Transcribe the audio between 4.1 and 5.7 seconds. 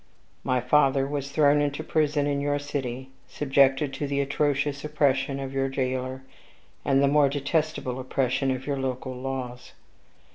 atrocious oppression of your